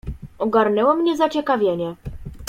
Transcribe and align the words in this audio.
"Ogarnęło 0.39 0.95
mnie 0.95 1.17
zaciekawienie." 1.17 1.95